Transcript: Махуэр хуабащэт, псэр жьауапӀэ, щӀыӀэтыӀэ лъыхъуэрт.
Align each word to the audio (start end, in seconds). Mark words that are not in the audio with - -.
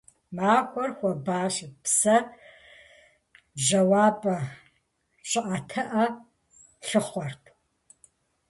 Махуэр 0.35 0.91
хуабащэт, 0.97 1.73
псэр 1.83 2.23
жьауапӀэ, 3.65 4.37
щӀыӀэтыӀэ 5.29 6.05
лъыхъуэрт. 6.87 7.43